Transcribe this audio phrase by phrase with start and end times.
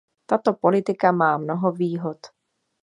[0.25, 2.17] Tato politika má mnoho výhod.